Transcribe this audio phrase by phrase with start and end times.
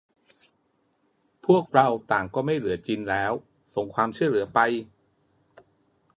[1.45, 3.31] พวกเราต่างก็ไม่เหลือจินแล้ว:
[3.75, 4.59] ส่งความช่วยเหลือไป!